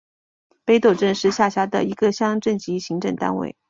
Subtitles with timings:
[0.65, 3.55] 北陡镇是是下辖的一个乡镇级行政单位。